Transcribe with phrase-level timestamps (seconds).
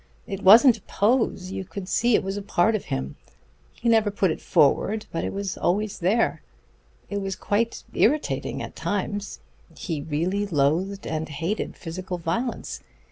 [0.25, 3.17] It wasn't a pose; you could see it was a part of him.
[3.73, 6.01] He never put it forward, but it was there always.
[6.01, 9.41] It was quite irritating at times....
[9.77, 12.79] He really loathed and hated physical violence.